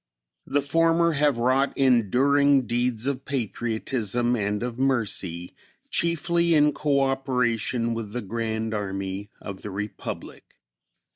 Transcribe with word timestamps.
The 0.47 0.63
former 0.63 1.11
have 1.11 1.37
wrought 1.37 1.77
enduring 1.77 2.65
deeds 2.65 3.05
of 3.05 3.23
patriotism 3.23 4.35
and 4.35 4.63
of 4.63 4.79
mercy, 4.79 5.53
chiefly 5.91 6.55
in 6.55 6.73
co 6.73 7.01
operation 7.01 7.93
with 7.93 8.11
the 8.11 8.23
Grand 8.23 8.73
Army 8.73 9.29
of 9.39 9.61
the 9.61 9.69
Republic. 9.69 10.55